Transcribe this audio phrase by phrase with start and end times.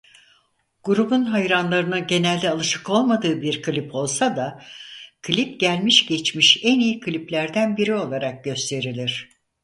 [0.83, 4.61] Grubun hayranlarının genelde alışık olmadığı bir klip olsa da
[5.21, 9.29] klip gelmiş geçmiş en iyi kliplerden biri olarak gösterilir.